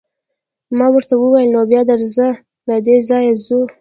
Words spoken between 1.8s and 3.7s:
درځه، له دې ځایه ځو.